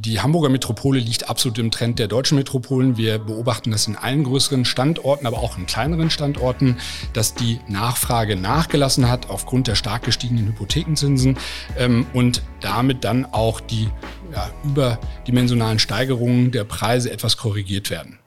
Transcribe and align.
Die 0.00 0.20
Hamburger 0.20 0.48
Metropole 0.48 1.00
liegt 1.00 1.28
absolut 1.28 1.58
im 1.58 1.72
Trend 1.72 1.98
der 1.98 2.06
deutschen 2.06 2.38
Metropolen. 2.38 2.96
Wir 2.96 3.18
beobachten 3.18 3.72
das 3.72 3.88
in 3.88 3.96
allen 3.96 4.22
größeren 4.22 4.64
Standorten, 4.64 5.26
aber 5.26 5.38
auch 5.38 5.58
in 5.58 5.66
kleineren 5.66 6.08
Standorten, 6.08 6.76
dass 7.14 7.34
die 7.34 7.58
Nachfrage 7.66 8.36
nachgelassen 8.36 9.08
hat 9.08 9.28
aufgrund 9.28 9.66
der 9.66 9.74
stark 9.74 10.04
gestiegenen 10.04 10.46
Hypothekenzinsen 10.46 11.36
ähm, 11.76 12.06
und 12.12 12.42
damit 12.60 13.02
dann 13.02 13.26
auch 13.26 13.60
die 13.60 13.88
ja, 14.32 14.48
überdimensionalen 14.62 15.80
Steigerungen 15.80 16.52
der 16.52 16.62
Preise 16.62 17.10
etwas 17.10 17.36
korrigiert 17.36 17.90
werden. 17.90 18.20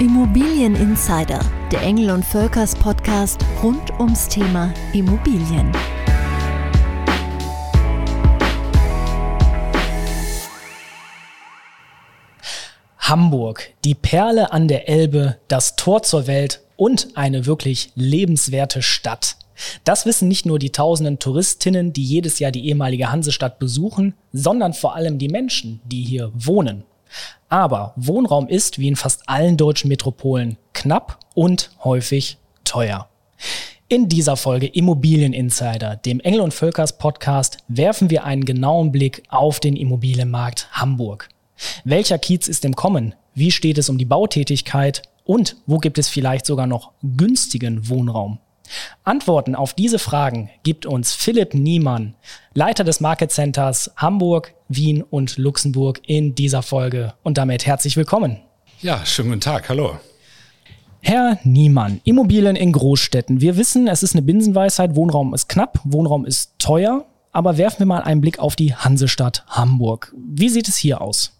Immobilien 0.00 0.74
Insider, 0.74 1.40
der 1.72 1.80
Engel 1.80 2.10
und 2.10 2.24
Völkers 2.24 2.74
Podcast 2.74 3.40
rund 3.62 3.90
ums 3.98 4.28
Thema 4.28 4.74
Immobilien. 4.92 5.72
Hamburg, 13.14 13.70
die 13.84 13.94
Perle 13.94 14.52
an 14.52 14.66
der 14.66 14.88
Elbe, 14.88 15.36
das 15.46 15.76
Tor 15.76 16.02
zur 16.02 16.26
Welt 16.26 16.62
und 16.74 17.10
eine 17.14 17.46
wirklich 17.46 17.92
lebenswerte 17.94 18.82
Stadt. 18.82 19.36
Das 19.84 20.04
wissen 20.04 20.26
nicht 20.26 20.46
nur 20.46 20.58
die 20.58 20.72
tausenden 20.72 21.20
Touristinnen, 21.20 21.92
die 21.92 22.02
jedes 22.02 22.40
Jahr 22.40 22.50
die 22.50 22.66
ehemalige 22.66 23.12
Hansestadt 23.12 23.60
besuchen, 23.60 24.14
sondern 24.32 24.72
vor 24.72 24.96
allem 24.96 25.18
die 25.18 25.28
Menschen, 25.28 25.80
die 25.84 26.02
hier 26.02 26.32
wohnen. 26.34 26.82
Aber 27.48 27.92
Wohnraum 27.94 28.48
ist, 28.48 28.80
wie 28.80 28.88
in 28.88 28.96
fast 28.96 29.28
allen 29.28 29.56
deutschen 29.56 29.86
Metropolen, 29.86 30.56
knapp 30.72 31.20
und 31.34 31.70
häufig 31.84 32.38
teuer. 32.64 33.08
In 33.86 34.08
dieser 34.08 34.36
Folge 34.36 34.66
Immobilien 34.66 35.32
Insider, 35.32 35.94
dem 35.94 36.18
Engel 36.18 36.40
und 36.40 36.52
Völkers 36.52 36.98
Podcast, 36.98 37.58
werfen 37.68 38.10
wir 38.10 38.24
einen 38.24 38.44
genauen 38.44 38.90
Blick 38.90 39.22
auf 39.28 39.60
den 39.60 39.76
Immobilienmarkt 39.76 40.66
Hamburg. 40.72 41.28
Welcher 41.84 42.18
Kiez 42.18 42.48
ist 42.48 42.64
im 42.64 42.76
Kommen? 42.76 43.14
Wie 43.34 43.50
steht 43.50 43.78
es 43.78 43.88
um 43.88 43.98
die 43.98 44.04
Bautätigkeit? 44.04 45.02
Und 45.24 45.56
wo 45.66 45.78
gibt 45.78 45.98
es 45.98 46.08
vielleicht 46.08 46.46
sogar 46.46 46.66
noch 46.66 46.92
günstigen 47.02 47.88
Wohnraum? 47.88 48.38
Antworten 49.04 49.54
auf 49.54 49.74
diese 49.74 49.98
Fragen 49.98 50.50
gibt 50.62 50.86
uns 50.86 51.12
Philipp 51.12 51.54
Niemann, 51.54 52.14
Leiter 52.54 52.84
des 52.84 53.00
Market 53.00 53.30
Centers 53.30 53.90
Hamburg, 53.96 54.54
Wien 54.68 55.02
und 55.02 55.36
Luxemburg 55.36 56.00
in 56.06 56.34
dieser 56.34 56.62
Folge. 56.62 57.14
Und 57.22 57.38
damit 57.38 57.66
herzlich 57.66 57.96
willkommen. 57.96 58.40
Ja, 58.80 59.04
schönen 59.04 59.30
guten 59.30 59.40
Tag. 59.40 59.68
Hallo. 59.68 59.98
Herr 61.00 61.38
Niemann, 61.44 62.00
Immobilien 62.04 62.56
in 62.56 62.72
Großstädten. 62.72 63.42
Wir 63.42 63.58
wissen, 63.58 63.88
es 63.88 64.02
ist 64.02 64.14
eine 64.14 64.22
Binsenweisheit, 64.22 64.96
Wohnraum 64.96 65.34
ist 65.34 65.50
knapp, 65.50 65.78
Wohnraum 65.84 66.24
ist 66.24 66.52
teuer. 66.58 67.04
Aber 67.30 67.58
werfen 67.58 67.80
wir 67.80 67.86
mal 67.86 68.02
einen 68.02 68.20
Blick 68.20 68.38
auf 68.38 68.56
die 68.56 68.74
Hansestadt 68.74 69.44
Hamburg. 69.48 70.14
Wie 70.16 70.48
sieht 70.48 70.68
es 70.68 70.76
hier 70.76 71.00
aus? 71.00 71.32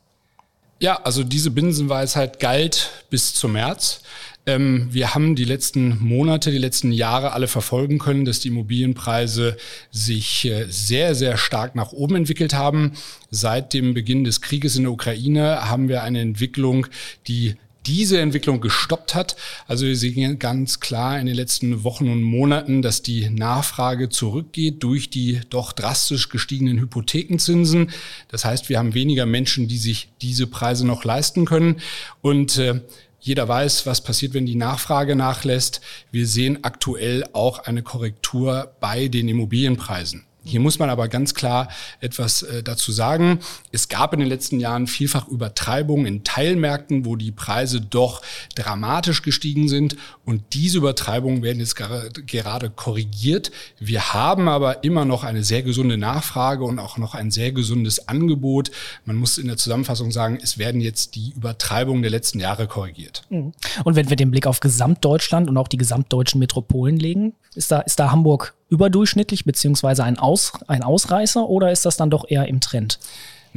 Ja, 0.85 1.01
also 1.03 1.25
diese 1.25 1.51
Binsenweisheit 1.51 2.41
galt 2.41 2.91
bis 3.09 3.33
zum 3.33 3.53
März. 3.53 4.03
Ähm, 4.45 4.89
wir 4.91 5.15
haben 5.15 5.35
die 5.35 5.47
letzten 5.47 5.99
Monate, 5.99 6.51
die 6.51 6.59
letzten 6.59 6.93
Jahre 6.93 7.33
alle 7.33 7.49
verfolgen 7.49 7.99
können, 7.99 8.27
dass 8.27 8.41
die 8.41 8.49
Immobilienpreise 8.49 9.57
sich 9.91 10.45
äh, 10.45 10.67
sehr, 10.69 11.15
sehr 11.15 11.39
stark 11.39 11.75
nach 11.75 11.93
oben 11.93 12.17
entwickelt 12.17 12.53
haben. 12.53 12.93
Seit 13.31 13.73
dem 13.73 13.95
Beginn 13.95 14.25
des 14.25 14.43
Krieges 14.43 14.77
in 14.77 14.83
der 14.83 14.93
Ukraine 14.93 15.71
haben 15.71 15.89
wir 15.89 16.03
eine 16.03 16.21
Entwicklung, 16.21 16.87
die 17.29 17.57
diese 17.87 18.21
Entwicklung 18.21 18.61
gestoppt 18.61 19.15
hat. 19.15 19.37
Also 19.67 19.87
wir 19.87 19.97
sehen 19.97 20.39
ganz 20.39 20.81
klar 20.81 21.19
in 21.19 21.27
den 21.27 21.35
letzten 21.35 21.85
Wochen 21.85 22.11
und 22.11 22.23
Monaten, 22.23 22.83
dass 22.83 23.03
die 23.03 23.31
Nachfrage 23.31 24.09
zurückgeht 24.09 24.83
durch 24.83 25.11
die 25.11 25.41
doch 25.51 25.73
drastisch 25.73 26.29
gestiegenen 26.29 26.79
Hypothekenzinsen. 26.79 27.91
Das 28.29 28.45
heißt, 28.45 28.69
wir 28.69 28.79
haben 28.79 28.95
weniger 28.95 29.27
Menschen, 29.27 29.69
die 29.69 29.79
sich 29.79 30.11
diese 30.23 30.47
Preise 30.47 30.87
noch 30.87 31.05
leisten 31.05 31.45
können. 31.45 31.77
Und 32.23 32.59
äh, 32.59 32.81
jeder 33.21 33.49
weiß, 33.49 33.87
was 33.87 34.03
passiert, 34.03 34.35
wenn 34.35 34.45
die 34.45 34.55
Nachfrage 34.55 35.17
nachlässt. 35.17 35.81
Wir 36.11 36.27
sehen 36.27 36.59
aktuell 36.63 37.25
auch 37.33 37.61
eine 37.61 37.83
Korrektur 37.83 38.75
bei 38.81 39.09
den 39.09 39.29
Immobilienpreisen. 39.29 40.27
Hier 40.45 40.61
muss 40.61 40.79
man 40.79 40.91
aber 40.91 41.09
ganz 41.09 41.35
klar 41.35 41.69
etwas 42.01 42.43
äh, 42.43 42.63
dazu 42.63 42.93
sagen. 42.93 43.41
Es 43.73 43.89
gab 43.89 44.13
in 44.13 44.21
den 44.21 44.29
letzten 44.29 44.61
Jahren 44.61 44.87
vielfach 44.87 45.27
Übertreibungen 45.29 46.07
in 46.07 46.25
Teilmärkten, 46.25 47.05
wo 47.07 47.17
die 47.17 47.33
Preise 47.33 47.81
doch 47.81 48.23
dramatisch 48.55 49.23
gestiegen 49.23 49.69
sind. 49.69 49.97
Und 50.25 50.43
diese 50.53 50.79
Übertreibungen 50.79 51.43
werden 51.43 51.61
jetzt 51.61 51.77
gerade 51.77 52.71
korrigiert. 52.71 53.51
Wir 53.79 54.13
haben 54.13 54.49
aber 54.49 54.85
immer 54.85 55.05
noch 55.05 55.25
eine 55.25 55.45
sehr 55.45 55.63
gesunde 55.63 55.97
Nachfrage 55.97 56.65
und 56.65 56.79
auch 56.79 56.99
noch 56.99 57.15
ein 57.15 57.31
sehr 57.31 57.53
gesundes 57.53 58.09
Angebot. 58.09 58.71
Man 59.05 59.17
muss 59.17 59.39
in 59.39 59.47
der 59.47 59.57
Zusammenfassung 59.57 60.11
sagen, 60.13 60.39
es 60.43 60.59
werden 60.59 60.81
jetzt 60.81 61.15
die 61.15 61.33
Übertreibungen 61.35 62.03
der 62.03 62.11
letzten 62.11 62.41
Jahre 62.41 62.67
korrigiert. 62.67 63.23
Mhm. 63.31 63.53
Und 63.85 63.97
wenn 63.97 64.11
wir 64.11 64.17
den 64.17 64.31
Blick 64.31 64.47
auf 64.47 64.61
Gesamtdeutschland 64.61 65.49
und 65.49 65.57
auch 65.57 65.69
die 65.69 65.79
gesamtdeutschen 65.79 66.39
Metropolen 66.39 66.99
legen, 66.99 67.35
ist 67.55 67.71
da, 67.71 67.81
ist 67.81 67.99
da 67.99 68.11
Hamburg 68.11 68.55
überdurchschnittlich 68.69 69.45
beziehungsweise 69.45 70.05
ein, 70.05 70.19
Aus, 70.19 70.53
ein 70.67 70.83
Ausreißer 70.83 71.49
oder 71.49 71.71
ist 71.71 71.87
das 71.87 71.97
dann 71.97 72.11
doch 72.11 72.25
eher 72.29 72.49
im 72.49 72.61
Trend? 72.61 72.99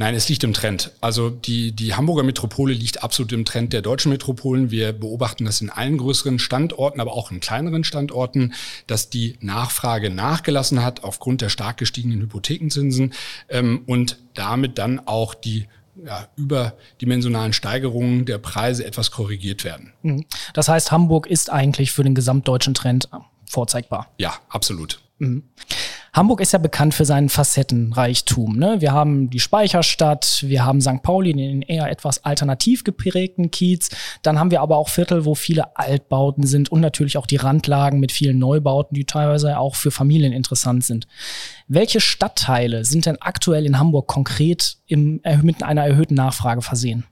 Nein, 0.00 0.14
es 0.14 0.28
liegt 0.28 0.44
im 0.44 0.52
Trend. 0.52 0.92
Also 1.00 1.28
die, 1.28 1.72
die 1.72 1.94
Hamburger 1.94 2.22
Metropole 2.22 2.72
liegt 2.72 3.02
absolut 3.02 3.32
im 3.32 3.44
Trend 3.44 3.72
der 3.72 3.82
deutschen 3.82 4.12
Metropolen. 4.12 4.70
Wir 4.70 4.92
beobachten 4.92 5.44
das 5.44 5.60
in 5.60 5.70
allen 5.70 5.98
größeren 5.98 6.38
Standorten, 6.38 7.00
aber 7.00 7.14
auch 7.14 7.32
in 7.32 7.40
kleineren 7.40 7.82
Standorten, 7.82 8.54
dass 8.86 9.10
die 9.10 9.36
Nachfrage 9.40 10.08
nachgelassen 10.10 10.84
hat 10.84 11.02
aufgrund 11.02 11.40
der 11.40 11.48
stark 11.48 11.78
gestiegenen 11.78 12.20
Hypothekenzinsen 12.20 13.12
ähm, 13.48 13.82
und 13.86 14.20
damit 14.34 14.78
dann 14.78 15.00
auch 15.04 15.34
die 15.34 15.66
ja, 16.04 16.28
überdimensionalen 16.36 17.52
Steigerungen 17.52 18.24
der 18.24 18.38
Preise 18.38 18.84
etwas 18.84 19.10
korrigiert 19.10 19.64
werden. 19.64 19.94
Mhm. 20.02 20.26
Das 20.54 20.68
heißt, 20.68 20.92
Hamburg 20.92 21.26
ist 21.26 21.50
eigentlich 21.50 21.90
für 21.90 22.04
den 22.04 22.14
gesamtdeutschen 22.14 22.74
Trend 22.74 23.08
vorzeigbar. 23.52 24.08
Ja, 24.18 24.34
absolut. 24.48 25.00
Mhm. 25.18 25.42
Hamburg 26.12 26.40
ist 26.40 26.52
ja 26.52 26.58
bekannt 26.58 26.94
für 26.94 27.04
seinen 27.04 27.28
Facettenreichtum. 27.28 28.56
Ne? 28.56 28.80
Wir 28.80 28.92
haben 28.92 29.30
die 29.30 29.40
Speicherstadt, 29.40 30.42
wir 30.46 30.64
haben 30.64 30.80
St. 30.80 31.02
Pauli, 31.02 31.32
den 31.32 31.62
eher 31.62 31.90
etwas 31.90 32.24
alternativ 32.24 32.82
geprägten 32.82 33.50
Kiez. 33.50 33.90
Dann 34.22 34.38
haben 34.38 34.50
wir 34.50 34.60
aber 34.60 34.78
auch 34.78 34.88
Viertel, 34.88 35.24
wo 35.24 35.34
viele 35.34 35.76
Altbauten 35.76 36.46
sind 36.46 36.72
und 36.72 36.80
natürlich 36.80 37.18
auch 37.18 37.26
die 37.26 37.36
Randlagen 37.36 38.00
mit 38.00 38.10
vielen 38.10 38.38
Neubauten, 38.38 38.94
die 38.94 39.04
teilweise 39.04 39.58
auch 39.58 39.76
für 39.76 39.90
Familien 39.90 40.32
interessant 40.32 40.84
sind. 40.84 41.06
Welche 41.68 42.00
Stadtteile 42.00 42.84
sind 42.84 43.06
denn 43.06 43.20
aktuell 43.20 43.66
in 43.66 43.78
Hamburg 43.78 44.08
konkret 44.08 44.78
im, 44.86 45.20
mit 45.42 45.62
einer 45.62 45.86
erhöhten 45.86 46.14
Nachfrage 46.14 46.62
versehen? 46.62 47.04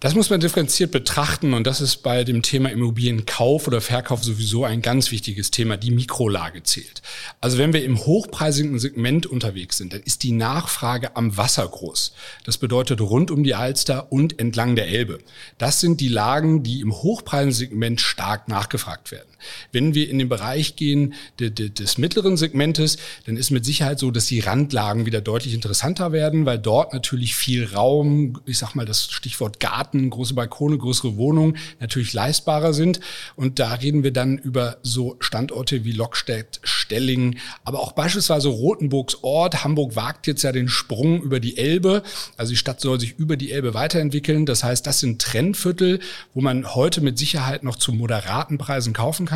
Das 0.00 0.14
muss 0.14 0.30
man 0.30 0.40
differenziert 0.40 0.92
betrachten 0.92 1.52
und 1.52 1.66
das 1.66 1.82
ist 1.82 1.96
bei 1.96 2.24
dem 2.24 2.40
Thema 2.40 2.70
Immobilienkauf 2.70 3.66
oder 3.66 3.82
Verkauf 3.82 4.24
sowieso 4.24 4.64
ein 4.64 4.80
ganz 4.80 5.10
wichtiges 5.10 5.50
Thema. 5.50 5.76
Die 5.76 5.90
Mikrolage 5.90 6.62
zählt. 6.62 7.02
Also 7.42 7.58
wenn 7.58 7.74
wir 7.74 7.84
im 7.84 7.98
hochpreisigen 7.98 8.78
Segment 8.78 9.26
unterwegs 9.26 9.76
sind, 9.76 9.92
dann 9.92 10.00
ist 10.00 10.22
die 10.22 10.32
Nachfrage 10.32 11.16
am 11.16 11.36
Wasser 11.36 11.68
groß. 11.68 12.14
Das 12.44 12.56
bedeutet 12.56 13.02
rund 13.02 13.30
um 13.30 13.44
die 13.44 13.54
Alster 13.54 14.10
und 14.10 14.38
entlang 14.38 14.74
der 14.74 14.88
Elbe. 14.88 15.18
Das 15.58 15.80
sind 15.80 16.00
die 16.00 16.08
Lagen, 16.08 16.62
die 16.62 16.80
im 16.80 16.94
hochpreisigen 16.94 17.52
Segment 17.52 18.00
stark 18.00 18.48
nachgefragt 18.48 19.10
werden. 19.10 19.29
Wenn 19.72 19.94
wir 19.94 20.08
in 20.08 20.18
den 20.18 20.28
Bereich 20.28 20.76
gehen 20.76 21.14
des 21.38 21.98
mittleren 21.98 22.36
Segmentes, 22.36 22.98
dann 23.26 23.36
ist 23.36 23.50
mit 23.50 23.64
Sicherheit 23.64 23.98
so, 23.98 24.10
dass 24.10 24.26
die 24.26 24.40
Randlagen 24.40 25.06
wieder 25.06 25.20
deutlich 25.20 25.54
interessanter 25.54 26.12
werden, 26.12 26.46
weil 26.46 26.58
dort 26.58 26.92
natürlich 26.92 27.34
viel 27.34 27.66
Raum, 27.66 28.40
ich 28.46 28.58
sag 28.58 28.74
mal 28.74 28.86
das 28.86 29.10
Stichwort 29.10 29.60
Garten, 29.60 30.10
große 30.10 30.34
Balkone, 30.34 30.78
größere 30.78 31.16
Wohnungen 31.16 31.56
natürlich 31.78 32.12
leistbarer 32.12 32.72
sind. 32.72 33.00
Und 33.36 33.58
da 33.58 33.74
reden 33.74 34.02
wir 34.02 34.12
dann 34.12 34.38
über 34.38 34.78
so 34.82 35.16
Standorte 35.20 35.84
wie 35.84 35.92
Lockstedt, 35.92 36.60
Stelling, 36.62 37.38
aber 37.64 37.80
auch 37.80 37.92
beispielsweise 37.92 38.48
Rothenburgs 38.48 39.18
Ort. 39.22 39.64
Hamburg 39.64 39.96
wagt 39.96 40.26
jetzt 40.26 40.42
ja 40.42 40.52
den 40.52 40.68
Sprung 40.68 41.22
über 41.22 41.40
die 41.40 41.56
Elbe. 41.56 42.02
Also 42.36 42.50
die 42.50 42.56
Stadt 42.56 42.80
soll 42.80 43.00
sich 43.00 43.18
über 43.18 43.36
die 43.36 43.52
Elbe 43.52 43.74
weiterentwickeln. 43.74 44.46
Das 44.46 44.64
heißt, 44.64 44.86
das 44.86 45.00
sind 45.00 45.20
Trendviertel, 45.20 46.00
wo 46.34 46.40
man 46.40 46.74
heute 46.74 47.00
mit 47.00 47.18
Sicherheit 47.18 47.62
noch 47.62 47.76
zu 47.76 47.92
moderaten 47.92 48.58
Preisen 48.58 48.92
kaufen 48.92 49.26
kann, 49.26 49.29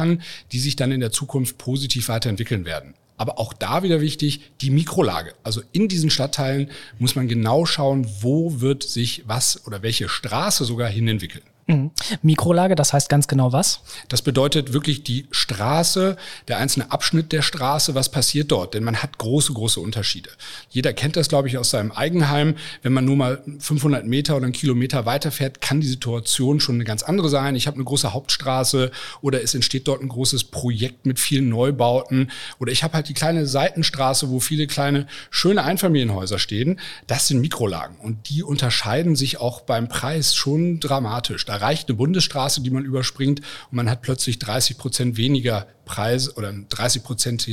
die 0.52 0.60
sich 0.60 0.76
dann 0.76 0.92
in 0.92 1.00
der 1.00 1.12
Zukunft 1.12 1.58
positiv 1.58 2.08
weiterentwickeln 2.08 2.64
werden. 2.64 2.94
Aber 3.16 3.38
auch 3.38 3.52
da 3.52 3.82
wieder 3.82 4.00
wichtig, 4.00 4.50
die 4.60 4.70
Mikrolage. 4.70 5.34
Also 5.44 5.62
in 5.72 5.88
diesen 5.88 6.10
Stadtteilen 6.10 6.70
muss 6.98 7.14
man 7.14 7.28
genau 7.28 7.64
schauen, 7.64 8.08
wo 8.20 8.60
wird 8.60 8.82
sich 8.82 9.22
was 9.26 9.66
oder 9.66 9.82
welche 9.82 10.08
Straße 10.08 10.64
sogar 10.64 10.88
hin 10.88 11.06
entwickeln. 11.06 11.44
Mhm. 11.66 11.92
Mikrolage, 12.22 12.74
das 12.74 12.92
heißt 12.92 13.08
ganz 13.08 13.26
genau 13.26 13.52
was? 13.52 13.80
Das 14.08 14.20
bedeutet 14.20 14.74
wirklich 14.74 15.02
die 15.02 15.26
Straße, 15.30 16.16
der 16.46 16.58
einzelne 16.58 16.92
Abschnitt 16.92 17.32
der 17.32 17.40
Straße, 17.40 17.94
was 17.94 18.10
passiert 18.10 18.52
dort? 18.52 18.74
Denn 18.74 18.84
man 18.84 19.02
hat 19.02 19.16
große, 19.16 19.52
große 19.54 19.80
Unterschiede. 19.80 20.28
Jeder 20.68 20.92
kennt 20.92 21.16
das, 21.16 21.28
glaube 21.28 21.48
ich, 21.48 21.56
aus 21.56 21.70
seinem 21.70 21.90
Eigenheim. 21.90 22.56
Wenn 22.82 22.92
man 22.92 23.06
nur 23.06 23.16
mal 23.16 23.42
500 23.58 24.04
Meter 24.06 24.36
oder 24.36 24.44
einen 24.44 24.52
Kilometer 24.52 25.06
weiterfährt, 25.06 25.62
kann 25.62 25.80
die 25.80 25.86
Situation 25.86 26.60
schon 26.60 26.74
eine 26.74 26.84
ganz 26.84 27.02
andere 27.02 27.30
sein. 27.30 27.56
Ich 27.56 27.66
habe 27.66 27.76
eine 27.76 27.84
große 27.84 28.12
Hauptstraße 28.12 28.90
oder 29.22 29.42
es 29.42 29.54
entsteht 29.54 29.88
dort 29.88 30.02
ein 30.02 30.08
großes 30.08 30.44
Projekt 30.44 31.06
mit 31.06 31.18
vielen 31.18 31.48
Neubauten 31.48 32.30
oder 32.58 32.72
ich 32.72 32.82
habe 32.82 32.94
halt 32.94 33.08
die 33.08 33.14
kleine 33.14 33.46
Seitenstraße, 33.46 34.28
wo 34.28 34.38
viele 34.38 34.66
kleine, 34.66 35.06
schöne 35.30 35.64
Einfamilienhäuser 35.64 36.38
stehen. 36.38 36.78
Das 37.06 37.28
sind 37.28 37.40
Mikrolagen 37.40 37.96
und 37.96 38.28
die 38.28 38.42
unterscheiden 38.42 39.16
sich 39.16 39.38
auch 39.40 39.62
beim 39.62 39.88
Preis 39.88 40.34
schon 40.34 40.78
dramatisch. 40.80 41.46
Da 41.46 41.53
reicht 41.56 41.88
eine 41.88 41.96
Bundesstraße, 41.96 42.60
die 42.60 42.70
man 42.70 42.84
überspringt 42.84 43.40
und 43.40 43.76
man 43.76 43.90
hat 43.90 44.02
plötzlich 44.02 44.38
30 44.38 44.78
Prozent 44.78 45.16
weniger 45.16 45.66
Preis 45.84 46.36
oder 46.36 46.48
einen 46.48 46.68
30 46.68 47.02
Prozent 47.02 47.48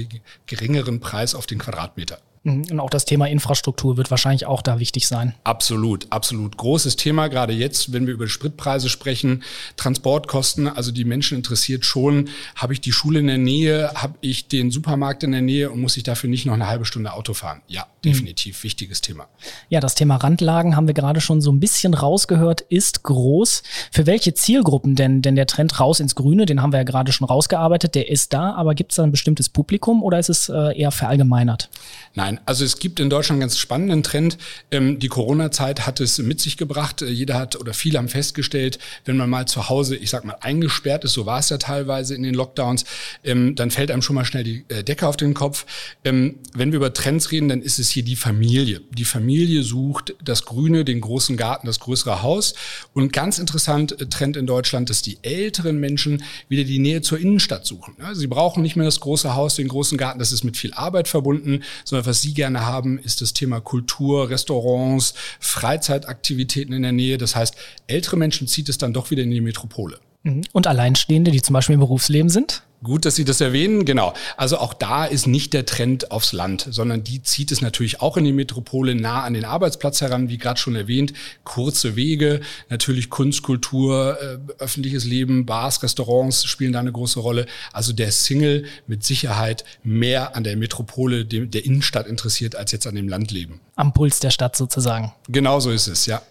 geringeren 0.45 0.99
Preis 0.99 1.35
auf 1.35 1.45
den 1.45 1.59
Quadratmeter. 1.59 2.19
Mhm. 2.43 2.65
Und 2.71 2.79
auch 2.79 2.89
das 2.89 3.05
Thema 3.05 3.27
Infrastruktur 3.27 3.97
wird 3.97 4.09
wahrscheinlich 4.09 4.47
auch 4.47 4.61
da 4.61 4.79
wichtig 4.79 5.07
sein. 5.07 5.35
Absolut, 5.43 6.07
absolut. 6.09 6.57
Großes 6.57 6.95
Thema, 6.95 7.27
gerade 7.27 7.53
jetzt, 7.53 7.93
wenn 7.93 8.07
wir 8.07 8.13
über 8.13 8.27
Spritpreise 8.27 8.89
sprechen, 8.89 9.43
Transportkosten, 9.77 10.67
also 10.67 10.91
die 10.91 11.05
Menschen 11.05 11.37
interessiert 11.37 11.85
schon, 11.85 12.29
habe 12.55 12.73
ich 12.73 12.81
die 12.81 12.91
Schule 12.91 13.19
in 13.19 13.27
der 13.27 13.37
Nähe, 13.37 13.91
habe 13.95 14.15
ich 14.21 14.47
den 14.47 14.71
Supermarkt 14.71 15.23
in 15.23 15.31
der 15.31 15.41
Nähe 15.41 15.69
und 15.69 15.81
muss 15.81 15.97
ich 15.97 16.03
dafür 16.03 16.29
nicht 16.29 16.45
noch 16.45 16.53
eine 16.53 16.67
halbe 16.67 16.85
Stunde 16.85 17.13
Auto 17.13 17.33
fahren? 17.33 17.61
Ja, 17.67 17.83
mhm. 17.83 18.09
definitiv, 18.09 18.59
mhm. 18.59 18.63
wichtiges 18.63 19.01
Thema. 19.01 19.27
Ja, 19.69 19.79
das 19.79 19.93
Thema 19.93 20.15
Randlagen 20.15 20.75
haben 20.75 20.87
wir 20.87 20.95
gerade 20.95 21.21
schon 21.21 21.41
so 21.41 21.51
ein 21.51 21.59
bisschen 21.59 21.93
rausgehört, 21.93 22.61
ist 22.61 23.03
groß. 23.03 23.61
Für 23.91 24.07
welche 24.07 24.33
Zielgruppen 24.33 24.95
denn? 24.95 25.21
Denn 25.21 25.35
der 25.35 25.45
Trend 25.45 25.79
raus 25.79 25.99
ins 25.99 26.15
Grüne, 26.15 26.47
den 26.47 26.61
haben 26.63 26.73
wir 26.73 26.79
ja 26.79 26.85
gerade 26.85 27.11
schon 27.11 27.27
rausgearbeitet, 27.27 27.93
der 27.93 28.09
ist 28.09 28.33
da, 28.33 28.53
aber 28.55 28.73
gibt 28.73 28.93
es 28.93 28.95
da 28.95 29.03
ein 29.03 29.11
bestimmtes 29.11 29.49
Publikum 29.49 30.01
oder 30.01 30.17
ist 30.17 30.29
es 30.29 30.49
äh, 30.49 30.75
eher 30.75 30.91
verallgemeinert? 30.91 31.69
Nein, 32.15 32.30
also 32.45 32.63
es 32.65 32.79
gibt 32.79 32.99
in 32.99 33.09
Deutschland 33.09 33.37
einen 33.37 33.41
ganz 33.41 33.57
spannenden 33.57 34.03
Trend. 34.03 34.37
Ähm, 34.71 34.99
die 34.99 35.07
Corona-Zeit 35.07 35.85
hat 35.85 35.99
es 35.99 36.17
mit 36.19 36.39
sich 36.39 36.57
gebracht. 36.57 37.01
Äh, 37.01 37.09
jeder 37.09 37.35
hat 37.35 37.55
oder 37.55 37.73
viele 37.73 37.97
haben 37.97 38.09
festgestellt, 38.09 38.79
wenn 39.05 39.17
man 39.17 39.29
mal 39.29 39.47
zu 39.47 39.69
Hause, 39.69 39.95
ich 39.95 40.09
sag 40.09 40.25
mal, 40.25 40.37
eingesperrt 40.41 41.03
ist, 41.03 41.13
so 41.13 41.25
war 41.25 41.39
es 41.39 41.49
ja 41.49 41.57
teilweise 41.57 42.15
in 42.15 42.23
den 42.23 42.33
Lockdowns, 42.33 42.85
ähm, 43.23 43.55
dann 43.55 43.71
fällt 43.71 43.91
einem 43.91 44.01
schon 44.01 44.15
mal 44.15 44.25
schnell 44.25 44.43
die 44.43 44.65
äh, 44.69 44.83
Decke 44.83 45.07
auf 45.07 45.17
den 45.17 45.33
Kopf. 45.33 45.65
Ähm, 46.03 46.39
wenn 46.53 46.71
wir 46.71 46.77
über 46.77 46.93
Trends 46.93 47.31
reden, 47.31 47.49
dann 47.49 47.61
ist 47.61 47.79
es 47.79 47.89
hier 47.89 48.03
die 48.03 48.15
Familie. 48.15 48.81
Die 48.91 49.05
Familie 49.05 49.63
sucht 49.63 50.15
das 50.23 50.45
Grüne, 50.45 50.85
den 50.85 51.01
großen 51.01 51.37
Garten, 51.37 51.67
das 51.67 51.79
größere 51.79 52.21
Haus. 52.21 52.53
Und 52.93 53.13
ganz 53.13 53.39
interessant, 53.39 53.99
äh, 53.99 54.07
Trend 54.07 54.37
in 54.37 54.47
Deutschland, 54.47 54.89
dass 54.89 55.01
die 55.01 55.17
älteren 55.21 55.79
Menschen 55.79 56.23
wieder 56.49 56.63
die 56.63 56.79
Nähe 56.79 57.01
zur 57.01 57.19
Innenstadt 57.19 57.65
suchen. 57.65 57.95
Sie 58.13 58.27
brauchen 58.27 58.61
nicht 58.63 58.75
mehr 58.75 58.85
das 58.85 58.99
große 58.99 59.35
Haus, 59.35 59.55
den 59.55 59.67
großen 59.67 59.97
Garten, 59.97 60.19
das 60.19 60.31
ist 60.31 60.43
mit 60.43 60.57
viel 60.57 60.73
Arbeit 60.73 61.07
verbunden, 61.07 61.63
sondern 61.83 62.05
was 62.05 62.20
sie 62.21 62.33
gerne 62.33 62.65
haben, 62.65 62.99
ist 62.99 63.21
das 63.21 63.33
Thema 63.33 63.59
Kultur, 63.59 64.29
Restaurants, 64.29 65.13
Freizeitaktivitäten 65.39 66.73
in 66.73 66.83
der 66.83 66.91
Nähe. 66.91 67.17
Das 67.17 67.35
heißt, 67.35 67.55
ältere 67.87 68.17
Menschen 68.17 68.47
zieht 68.47 68.69
es 68.69 68.77
dann 68.77 68.93
doch 68.93 69.11
wieder 69.11 69.23
in 69.23 69.31
die 69.31 69.41
Metropole. 69.41 69.99
Mhm. 70.23 70.43
Und 70.51 70.67
Alleinstehende, 70.67 71.31
die 71.31 71.41
zum 71.41 71.53
Beispiel 71.53 71.73
im 71.73 71.79
Berufsleben 71.79 72.29
sind? 72.29 72.63
Gut, 72.83 73.05
dass 73.05 73.15
Sie 73.15 73.25
das 73.25 73.39
erwähnen, 73.41 73.85
genau. 73.85 74.13
Also 74.37 74.57
auch 74.57 74.73
da 74.73 75.05
ist 75.05 75.27
nicht 75.27 75.53
der 75.53 75.67
Trend 75.67 76.09
aufs 76.09 76.33
Land, 76.33 76.67
sondern 76.71 77.03
die 77.03 77.21
zieht 77.21 77.51
es 77.51 77.61
natürlich 77.61 78.01
auch 78.01 78.17
in 78.17 78.25
die 78.25 78.31
Metropole 78.31 78.95
nah 78.95 79.21
an 79.21 79.35
den 79.35 79.45
Arbeitsplatz 79.45 80.01
heran, 80.01 80.29
wie 80.29 80.39
gerade 80.39 80.59
schon 80.59 80.75
erwähnt. 80.75 81.13
Kurze 81.43 81.95
Wege, 81.95 82.41
natürlich 82.69 83.11
Kunst, 83.11 83.43
Kultur, 83.43 84.17
äh, 84.19 84.37
öffentliches 84.57 85.05
Leben, 85.05 85.45
Bars, 85.45 85.83
Restaurants 85.83 86.43
spielen 86.45 86.73
da 86.73 86.79
eine 86.79 86.91
große 86.91 87.19
Rolle. 87.19 87.45
Also 87.71 87.93
der 87.93 88.11
Single 88.11 88.65
mit 88.87 89.03
Sicherheit 89.03 89.63
mehr 89.83 90.35
an 90.35 90.43
der 90.43 90.57
Metropole, 90.57 91.25
der 91.25 91.63
Innenstadt 91.63 92.07
interessiert, 92.07 92.55
als 92.55 92.71
jetzt 92.71 92.87
an 92.87 92.95
dem 92.95 93.07
Landleben. 93.07 93.59
Am 93.75 93.93
Puls 93.93 94.19
der 94.21 94.31
Stadt 94.31 94.55
sozusagen. 94.55 95.13
Genau 95.27 95.59
so 95.59 95.69
ist 95.69 95.85
es, 95.85 96.07
ja. 96.07 96.23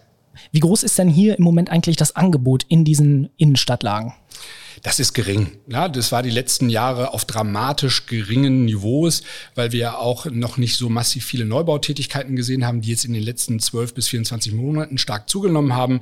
Wie 0.51 0.59
groß 0.59 0.83
ist 0.83 0.97
denn 0.97 1.09
hier 1.09 1.37
im 1.37 1.43
Moment 1.43 1.69
eigentlich 1.69 1.97
das 1.97 2.15
Angebot 2.15 2.63
in 2.67 2.85
diesen 2.85 3.29
Innenstadtlagen? 3.37 4.13
Das 4.83 4.99
ist 4.99 5.13
gering. 5.13 5.57
Ja, 5.67 5.89
das 5.89 6.11
war 6.11 6.23
die 6.23 6.31
letzten 6.31 6.69
Jahre 6.69 7.13
auf 7.13 7.25
dramatisch 7.25 8.07
geringen 8.07 8.65
Niveaus, 8.65 9.21
weil 9.53 9.71
wir 9.71 9.99
auch 9.99 10.25
noch 10.25 10.57
nicht 10.57 10.75
so 10.75 10.89
massiv 10.89 11.25
viele 11.25 11.45
Neubautätigkeiten 11.45 12.35
gesehen 12.35 12.65
haben, 12.65 12.81
die 12.81 12.89
jetzt 12.89 13.05
in 13.05 13.13
den 13.13 13.21
letzten 13.21 13.59
12 13.59 13.93
bis 13.93 14.07
24 14.07 14.53
Monaten 14.53 14.97
stark 14.97 15.29
zugenommen 15.29 15.75
haben. 15.75 15.99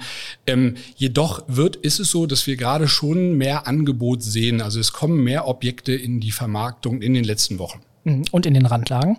Ähm, 0.47 0.75
jedoch 0.95 1.43
wird, 1.47 1.75
ist 1.75 1.99
es 1.99 2.09
so, 2.11 2.25
dass 2.25 2.47
wir 2.47 2.55
gerade 2.55 2.87
schon 2.87 3.37
mehr 3.37 3.67
Angebot 3.67 4.23
sehen. 4.23 4.61
Also 4.61 4.79
es 4.79 4.93
kommen 4.93 5.23
mehr 5.23 5.47
Objekte 5.47 5.93
in 5.93 6.19
die 6.19 6.31
Vermarktung 6.31 7.01
in 7.01 7.13
den 7.13 7.23
letzten 7.23 7.59
Wochen. 7.59 7.81
Mhm. 8.05 8.25
Und 8.31 8.45
in 8.45 8.53
den 8.53 8.65
Randlagen? 8.65 9.17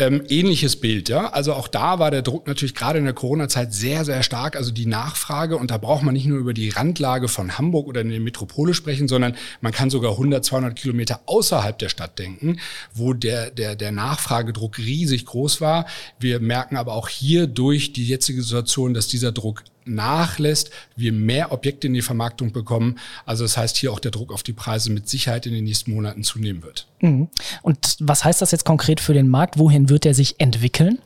Ähm, 0.00 0.24
ähnliches 0.28 0.74
Bild, 0.74 1.08
ja. 1.08 1.28
Also 1.28 1.52
auch 1.52 1.68
da 1.68 2.00
war 2.00 2.10
der 2.10 2.22
Druck 2.22 2.48
natürlich 2.48 2.74
gerade 2.74 2.98
in 2.98 3.04
der 3.04 3.14
Corona-Zeit 3.14 3.72
sehr, 3.72 4.04
sehr 4.04 4.24
stark. 4.24 4.56
Also 4.56 4.72
die 4.72 4.86
Nachfrage 4.86 5.56
und 5.56 5.70
da 5.70 5.78
braucht 5.78 6.02
man 6.02 6.14
nicht 6.14 6.26
nur 6.26 6.38
über 6.38 6.52
die 6.52 6.70
Randlage 6.70 7.28
von 7.28 7.58
Hamburg 7.58 7.86
oder 7.86 8.00
in 8.00 8.10
der 8.10 8.18
Metropole 8.18 8.74
sprechen, 8.74 9.06
sondern 9.06 9.36
man 9.60 9.70
kann 9.70 9.90
sogar 9.90 10.12
100, 10.12 10.44
200 10.44 10.74
Kilometer 10.74 11.20
außerhalb 11.26 11.78
der 11.78 11.90
Stadt 11.90 12.18
denken, 12.18 12.58
wo 12.92 13.12
der, 13.12 13.52
der, 13.52 13.76
der 13.76 13.92
Nachfragedruck 13.92 14.78
riesig 14.78 15.26
groß 15.26 15.60
war. 15.60 15.86
Wir 16.18 16.40
merken 16.40 16.76
aber 16.76 16.94
auch 16.94 17.08
hier 17.08 17.46
durch 17.46 17.92
die 17.92 18.04
jetzige 18.04 18.42
Situation, 18.42 18.94
dass 18.94 19.06
dieser 19.06 19.30
Druck 19.30 19.62
nachlässt, 19.84 20.70
wir 20.96 21.12
mehr 21.12 21.52
Objekte 21.52 21.86
in 21.86 21.94
die 21.94 22.02
Vermarktung 22.02 22.52
bekommen. 22.52 22.98
Also 23.26 23.44
das 23.44 23.56
heißt 23.56 23.76
hier 23.76 23.92
auch 23.92 24.00
der 24.00 24.10
Druck 24.10 24.32
auf 24.32 24.42
die 24.42 24.52
Preise 24.52 24.90
mit 24.90 25.08
Sicherheit 25.08 25.46
in 25.46 25.52
den 25.52 25.64
nächsten 25.64 25.92
Monaten 25.92 26.22
zunehmen 26.22 26.62
wird. 26.62 26.86
Mhm. 27.00 27.28
Und 27.62 27.96
was 28.00 28.24
heißt 28.24 28.40
das 28.42 28.50
jetzt 28.50 28.64
konkret 28.64 29.00
für 29.00 29.14
den 29.14 29.28
Markt? 29.28 29.58
Wohin 29.58 29.88
wird 29.88 30.06
er 30.06 30.14
sich 30.14 30.40
entwickeln? 30.40 30.98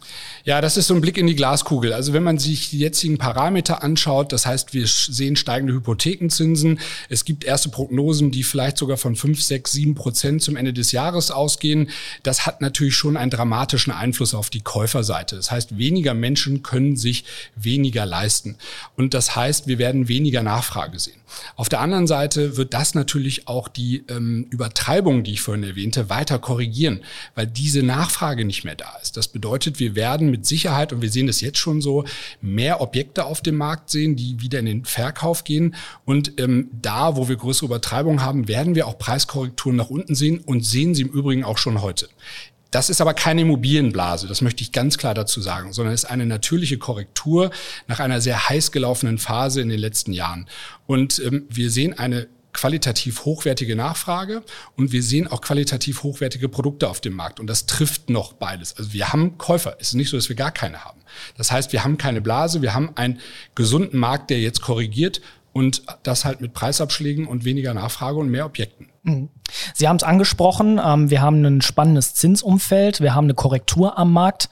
Ja, 0.48 0.62
das 0.62 0.78
ist 0.78 0.86
so 0.86 0.94
ein 0.94 1.02
Blick 1.02 1.18
in 1.18 1.26
die 1.26 1.36
Glaskugel. 1.36 1.92
Also 1.92 2.14
wenn 2.14 2.22
man 2.22 2.38
sich 2.38 2.70
die 2.70 2.78
jetzigen 2.78 3.18
Parameter 3.18 3.82
anschaut, 3.82 4.32
das 4.32 4.46
heißt, 4.46 4.72
wir 4.72 4.86
sehen 4.86 5.36
steigende 5.36 5.74
Hypothekenzinsen. 5.74 6.80
Es 7.10 7.26
gibt 7.26 7.44
erste 7.44 7.68
Prognosen, 7.68 8.30
die 8.30 8.42
vielleicht 8.42 8.78
sogar 8.78 8.96
von 8.96 9.14
5, 9.14 9.42
6, 9.42 9.72
7 9.72 9.94
Prozent 9.94 10.40
zum 10.40 10.56
Ende 10.56 10.72
des 10.72 10.90
Jahres 10.90 11.30
ausgehen. 11.30 11.90
Das 12.22 12.46
hat 12.46 12.62
natürlich 12.62 12.96
schon 12.96 13.18
einen 13.18 13.30
dramatischen 13.30 13.92
Einfluss 13.92 14.32
auf 14.32 14.48
die 14.48 14.62
Käuferseite. 14.62 15.36
Das 15.36 15.50
heißt, 15.50 15.76
weniger 15.76 16.14
Menschen 16.14 16.62
können 16.62 16.96
sich 16.96 17.26
weniger 17.54 18.06
leisten. 18.06 18.56
Und 18.96 19.12
das 19.12 19.36
heißt, 19.36 19.66
wir 19.66 19.76
werden 19.76 20.08
weniger 20.08 20.42
Nachfrage 20.42 20.98
sehen. 20.98 21.20
Auf 21.56 21.68
der 21.68 21.80
anderen 21.80 22.06
Seite 22.06 22.56
wird 22.56 22.74
das 22.74 22.94
natürlich 22.94 23.48
auch 23.48 23.68
die 23.68 24.04
ähm, 24.08 24.46
Übertreibung, 24.50 25.24
die 25.24 25.32
ich 25.32 25.40
vorhin 25.40 25.64
erwähnte, 25.64 26.08
weiter 26.08 26.38
korrigieren, 26.38 27.02
weil 27.34 27.46
diese 27.46 27.82
Nachfrage 27.82 28.44
nicht 28.44 28.64
mehr 28.64 28.74
da 28.74 28.96
ist. 29.02 29.16
Das 29.16 29.28
bedeutet, 29.28 29.78
wir 29.78 29.94
werden 29.94 30.30
mit 30.30 30.37
Sicherheit, 30.46 30.92
und 30.92 31.02
wir 31.02 31.10
sehen 31.10 31.26
das 31.26 31.40
jetzt 31.40 31.58
schon 31.58 31.80
so, 31.80 32.04
mehr 32.40 32.80
Objekte 32.80 33.24
auf 33.24 33.40
dem 33.40 33.56
Markt 33.56 33.90
sehen, 33.90 34.16
die 34.16 34.40
wieder 34.40 34.58
in 34.58 34.66
den 34.66 34.84
Verkauf 34.84 35.44
gehen. 35.44 35.74
Und 36.04 36.40
ähm, 36.40 36.68
da, 36.80 37.16
wo 37.16 37.28
wir 37.28 37.36
größere 37.36 37.66
Übertreibung 37.66 38.22
haben, 38.22 38.48
werden 38.48 38.74
wir 38.74 38.86
auch 38.86 38.98
Preiskorrekturen 38.98 39.76
nach 39.76 39.90
unten 39.90 40.14
sehen 40.14 40.40
und 40.44 40.64
sehen 40.64 40.94
sie 40.94 41.02
im 41.02 41.08
Übrigen 41.08 41.44
auch 41.44 41.58
schon 41.58 41.82
heute. 41.82 42.08
Das 42.70 42.90
ist 42.90 43.00
aber 43.00 43.14
keine 43.14 43.42
Immobilienblase, 43.42 44.26
das 44.26 44.42
möchte 44.42 44.62
ich 44.62 44.72
ganz 44.72 44.98
klar 44.98 45.14
dazu 45.14 45.40
sagen, 45.40 45.72
sondern 45.72 45.94
es 45.94 46.04
ist 46.04 46.10
eine 46.10 46.26
natürliche 46.26 46.76
Korrektur 46.76 47.50
nach 47.86 47.98
einer 47.98 48.20
sehr 48.20 48.48
heiß 48.48 48.72
gelaufenen 48.72 49.16
Phase 49.16 49.62
in 49.62 49.70
den 49.70 49.78
letzten 49.78 50.12
Jahren. 50.12 50.46
Und 50.86 51.18
ähm, 51.24 51.46
wir 51.48 51.70
sehen 51.70 51.98
eine 51.98 52.28
qualitativ 52.58 53.24
hochwertige 53.24 53.76
Nachfrage 53.76 54.42
und 54.76 54.90
wir 54.90 55.04
sehen 55.04 55.28
auch 55.28 55.40
qualitativ 55.40 56.02
hochwertige 56.02 56.48
Produkte 56.48 56.88
auf 56.88 57.00
dem 57.00 57.14
Markt. 57.14 57.38
Und 57.38 57.46
das 57.46 57.66
trifft 57.66 58.10
noch 58.10 58.32
beides. 58.32 58.76
Also 58.76 58.92
wir 58.92 59.12
haben 59.12 59.38
Käufer. 59.38 59.76
Es 59.78 59.88
ist 59.88 59.94
nicht 59.94 60.10
so, 60.10 60.16
dass 60.16 60.28
wir 60.28 60.34
gar 60.34 60.50
keine 60.50 60.84
haben. 60.84 61.00
Das 61.36 61.52
heißt, 61.52 61.72
wir 61.72 61.84
haben 61.84 61.98
keine 61.98 62.20
Blase, 62.20 62.60
wir 62.60 62.74
haben 62.74 62.90
einen 62.96 63.20
gesunden 63.54 64.00
Markt, 64.00 64.30
der 64.30 64.40
jetzt 64.40 64.60
korrigiert 64.60 65.20
und 65.52 65.84
das 66.02 66.24
halt 66.24 66.40
mit 66.40 66.52
Preisabschlägen 66.52 67.28
und 67.28 67.44
weniger 67.44 67.74
Nachfrage 67.74 68.18
und 68.18 68.28
mehr 68.28 68.44
Objekten. 68.44 68.88
Mhm. 69.04 69.28
Sie 69.72 69.86
haben 69.86 69.96
es 69.96 70.02
angesprochen, 70.02 70.80
ähm, 70.84 71.10
wir 71.10 71.22
haben 71.22 71.44
ein 71.44 71.62
spannendes 71.62 72.14
Zinsumfeld, 72.14 73.00
wir 73.00 73.14
haben 73.14 73.26
eine 73.26 73.34
Korrektur 73.34 73.96
am 73.98 74.12
Markt. 74.12 74.48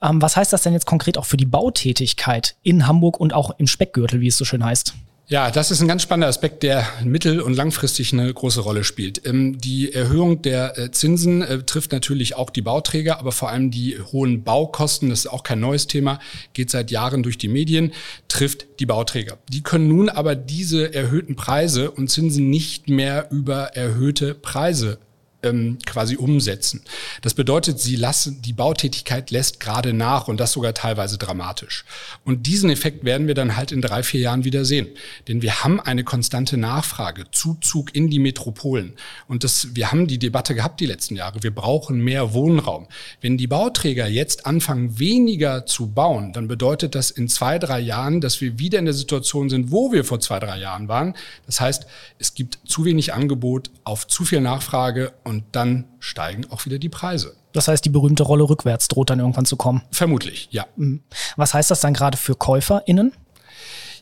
Ähm, 0.00 0.22
was 0.22 0.36
heißt 0.36 0.52
das 0.52 0.62
denn 0.62 0.74
jetzt 0.74 0.86
konkret 0.86 1.18
auch 1.18 1.26
für 1.26 1.36
die 1.36 1.44
Bautätigkeit 1.44 2.54
in 2.62 2.86
Hamburg 2.86 3.18
und 3.18 3.34
auch 3.34 3.58
im 3.58 3.66
Speckgürtel, 3.66 4.20
wie 4.20 4.28
es 4.28 4.38
so 4.38 4.44
schön 4.44 4.64
heißt? 4.64 4.94
Ja, 5.30 5.50
das 5.50 5.70
ist 5.70 5.82
ein 5.82 5.88
ganz 5.88 6.00
spannender 6.00 6.28
Aspekt, 6.28 6.62
der 6.62 6.86
mittel- 7.04 7.42
und 7.42 7.52
langfristig 7.52 8.14
eine 8.14 8.32
große 8.32 8.62
Rolle 8.62 8.82
spielt. 8.82 9.26
Ähm, 9.26 9.58
die 9.58 9.92
Erhöhung 9.92 10.40
der 10.40 10.78
äh, 10.78 10.90
Zinsen 10.90 11.42
äh, 11.42 11.58
trifft 11.64 11.92
natürlich 11.92 12.34
auch 12.34 12.48
die 12.48 12.62
Bauträger, 12.62 13.18
aber 13.18 13.30
vor 13.30 13.50
allem 13.50 13.70
die 13.70 14.00
hohen 14.00 14.42
Baukosten, 14.42 15.10
das 15.10 15.20
ist 15.20 15.26
auch 15.26 15.42
kein 15.42 15.60
neues 15.60 15.86
Thema, 15.86 16.18
geht 16.54 16.70
seit 16.70 16.90
Jahren 16.90 17.22
durch 17.22 17.36
die 17.36 17.48
Medien, 17.48 17.92
trifft 18.28 18.80
die 18.80 18.86
Bauträger. 18.86 19.36
Die 19.50 19.62
können 19.62 19.88
nun 19.88 20.08
aber 20.08 20.34
diese 20.34 20.94
erhöhten 20.94 21.36
Preise 21.36 21.90
und 21.90 22.08
Zinsen 22.08 22.48
nicht 22.48 22.88
mehr 22.88 23.30
über 23.30 23.76
erhöhte 23.76 24.34
Preise 24.34 24.98
ähm, 25.42 25.78
quasi 25.86 26.16
umsetzen. 26.16 26.82
Das 27.22 27.34
bedeutet, 27.34 27.78
sie 27.78 27.96
lassen, 27.96 28.42
die 28.42 28.52
Bautätigkeit 28.52 29.30
lässt 29.30 29.60
gerade 29.60 29.92
nach 29.92 30.28
und 30.28 30.40
das 30.40 30.52
sogar 30.52 30.74
teilweise 30.74 31.18
dramatisch. 31.18 31.84
Und 32.24 32.46
diesen 32.46 32.70
Effekt 32.70 33.04
werden 33.04 33.26
wir 33.26 33.34
dann 33.34 33.56
halt 33.56 33.70
in 33.70 33.80
drei, 33.80 34.02
vier 34.02 34.20
Jahren 34.20 34.44
wieder 34.44 34.64
sehen. 34.64 34.88
Denn 35.28 35.42
wir 35.42 35.62
haben 35.62 35.80
eine 35.80 36.02
konstante 36.02 36.56
Nachfrage, 36.56 37.30
Zuzug 37.30 37.94
in 37.94 38.10
die 38.10 38.18
Metropolen. 38.18 38.94
Und 39.28 39.44
das, 39.44 39.74
wir 39.74 39.92
haben 39.92 40.08
die 40.08 40.18
Debatte 40.18 40.54
gehabt 40.54 40.80
die 40.80 40.86
letzten 40.86 41.14
Jahre. 41.14 41.42
Wir 41.42 41.54
brauchen 41.54 42.00
mehr 42.00 42.32
Wohnraum. 42.32 42.88
Wenn 43.20 43.38
die 43.38 43.46
Bauträger 43.46 44.08
jetzt 44.08 44.46
anfangen, 44.46 44.98
weniger 44.98 45.66
zu 45.66 45.88
bauen, 45.88 46.32
dann 46.32 46.48
bedeutet 46.48 46.94
das 46.94 47.10
in 47.10 47.28
zwei, 47.28 47.58
drei 47.58 47.78
Jahren, 47.78 48.20
dass 48.20 48.40
wir 48.40 48.58
wieder 48.58 48.78
in 48.78 48.86
der 48.86 48.94
Situation 48.94 49.50
sind, 49.50 49.70
wo 49.70 49.92
wir 49.92 50.04
vor 50.04 50.18
zwei, 50.18 50.40
drei 50.40 50.58
Jahren 50.58 50.88
waren. 50.88 51.14
Das 51.46 51.60
heißt, 51.60 51.86
es 52.18 52.34
gibt 52.34 52.58
zu 52.66 52.84
wenig 52.84 53.14
Angebot 53.14 53.70
auf 53.84 54.06
zu 54.08 54.24
viel 54.24 54.40
Nachfrage 54.40 55.12
und 55.28 55.44
dann 55.52 55.84
steigen 56.00 56.46
auch 56.50 56.64
wieder 56.64 56.78
die 56.78 56.88
Preise. 56.88 57.36
Das 57.52 57.68
heißt, 57.68 57.84
die 57.84 57.90
berühmte 57.90 58.22
Rolle 58.22 58.48
rückwärts 58.48 58.88
droht 58.88 59.10
dann 59.10 59.20
irgendwann 59.20 59.44
zu 59.44 59.56
kommen. 59.56 59.82
Vermutlich, 59.90 60.48
ja. 60.50 60.66
Mhm. 60.76 61.02
Was 61.36 61.54
heißt 61.54 61.70
das 61.70 61.80
dann 61.80 61.92
gerade 61.94 62.16
für 62.16 62.34
KäuferInnen? 62.34 63.12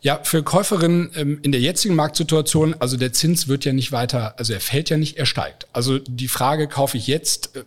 Ja, 0.02 0.21
für 0.23 0.42
Käuferinnen 0.42 1.11
ähm, 1.16 1.40
in 1.42 1.50
der 1.52 1.61
jetzigen 1.61 1.97
Marktsituation, 1.97 2.76
also 2.78 2.97
der 2.97 3.12
Zins 3.12 3.49
wird 3.49 3.64
ja 3.64 3.73
nicht 3.73 3.90
weiter, 3.92 4.38
also 4.38 4.52
er 4.52 4.61
fällt 4.61 4.88
ja 4.88 4.97
nicht, 4.97 5.16
er 5.16 5.26
steigt. 5.26 5.66
Also 5.73 5.99
die 5.99 6.28
Frage, 6.28 6.68
kaufe 6.68 6.97
ich 6.97 7.09
jetzt, 7.09 7.56
äh, 7.56 7.64